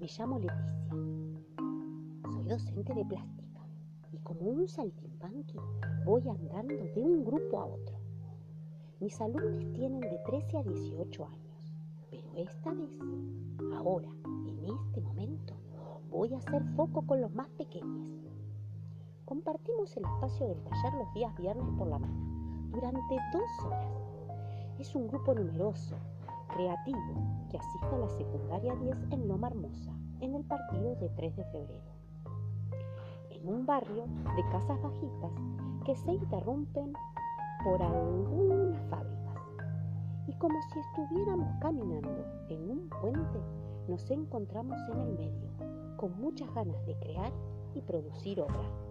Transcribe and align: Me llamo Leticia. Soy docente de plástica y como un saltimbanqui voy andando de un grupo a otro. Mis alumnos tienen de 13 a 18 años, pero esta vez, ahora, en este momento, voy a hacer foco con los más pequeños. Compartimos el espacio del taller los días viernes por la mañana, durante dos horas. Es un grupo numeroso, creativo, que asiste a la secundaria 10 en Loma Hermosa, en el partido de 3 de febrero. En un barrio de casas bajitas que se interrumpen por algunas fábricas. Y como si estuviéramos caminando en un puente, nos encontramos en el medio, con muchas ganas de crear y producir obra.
Me 0.00 0.06
llamo 0.06 0.38
Leticia. 0.38 0.94
Soy 2.32 2.44
docente 2.44 2.94
de 2.94 3.04
plástica 3.04 3.60
y 4.10 4.16
como 4.20 4.40
un 4.40 4.66
saltimbanqui 4.66 5.58
voy 6.06 6.26
andando 6.26 6.74
de 6.74 7.02
un 7.02 7.22
grupo 7.22 7.60
a 7.60 7.66
otro. 7.66 7.98
Mis 8.98 9.20
alumnos 9.20 9.70
tienen 9.74 10.00
de 10.00 10.18
13 10.24 10.56
a 10.56 10.62
18 10.62 11.26
años, 11.26 11.74
pero 12.10 12.34
esta 12.34 12.72
vez, 12.72 12.88
ahora, 13.76 14.08
en 14.24 14.64
este 14.64 15.02
momento, 15.02 15.52
voy 16.10 16.32
a 16.32 16.38
hacer 16.38 16.64
foco 16.76 17.02
con 17.02 17.20
los 17.20 17.34
más 17.34 17.50
pequeños. 17.50 18.24
Compartimos 19.26 19.94
el 19.98 20.04
espacio 20.06 20.48
del 20.48 20.62
taller 20.62 20.94
los 20.94 21.12
días 21.12 21.36
viernes 21.36 21.68
por 21.76 21.88
la 21.88 21.98
mañana, 21.98 22.70
durante 22.70 23.16
dos 23.34 23.66
horas. 23.66 23.92
Es 24.78 24.94
un 24.94 25.08
grupo 25.08 25.34
numeroso, 25.34 25.96
creativo, 26.54 26.98
que 27.50 27.58
asiste 27.58 27.86
a 27.94 27.98
la 27.98 28.08
secundaria 28.08 28.74
10 28.74 28.96
en 29.12 29.28
Loma 29.28 29.48
Hermosa, 29.48 29.92
en 30.20 30.34
el 30.34 30.44
partido 30.44 30.94
de 30.96 31.08
3 31.10 31.36
de 31.36 31.44
febrero. 31.44 31.92
En 33.30 33.48
un 33.48 33.66
barrio 33.66 34.04
de 34.36 34.42
casas 34.50 34.80
bajitas 34.82 35.32
que 35.84 35.96
se 35.96 36.12
interrumpen 36.12 36.92
por 37.64 37.82
algunas 37.82 38.78
fábricas. 38.88 39.36
Y 40.26 40.34
como 40.34 40.60
si 40.72 40.78
estuviéramos 40.78 41.48
caminando 41.60 42.24
en 42.48 42.70
un 42.70 42.88
puente, 43.00 43.40
nos 43.88 44.10
encontramos 44.10 44.78
en 44.92 45.00
el 45.00 45.12
medio, 45.14 45.96
con 45.96 46.18
muchas 46.20 46.52
ganas 46.54 46.84
de 46.86 46.94
crear 46.96 47.32
y 47.74 47.80
producir 47.80 48.40
obra. 48.40 48.89